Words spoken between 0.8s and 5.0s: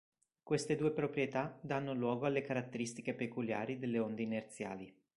proprietà danno luogo alle caratteristiche peculiari delle onde inerziali.